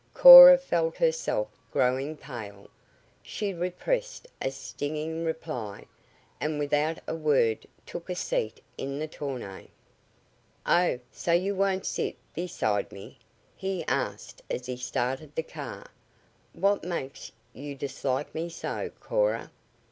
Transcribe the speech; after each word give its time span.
Cora 0.15 0.57
felt 0.57 0.97
herself 0.97 1.47
growing 1.71 2.17
pale. 2.17 2.71
She 3.21 3.53
repressed 3.53 4.27
a 4.41 4.49
stinging 4.49 5.23
reply, 5.25 5.85
and 6.39 6.57
without 6.57 6.97
a 7.07 7.13
word 7.15 7.67
took 7.85 8.09
a 8.09 8.15
seat 8.15 8.63
in 8.79 8.97
the 8.97 9.07
tonneau. 9.07 9.67
"Oh, 10.65 10.99
so 11.11 11.33
you 11.33 11.53
won't 11.53 11.85
sit 11.85 12.15
beside 12.33 12.91
me?" 12.91 13.19
he 13.55 13.83
asked 13.85 14.41
as 14.49 14.65
he 14.65 14.75
started 14.75 15.35
the 15.35 15.43
car. 15.43 15.85
"What 16.53 16.83
makes 16.83 17.31
you 17.53 17.75
dislike 17.75 18.33
me 18.33 18.49
so, 18.49 18.89
Cora? 19.01 19.51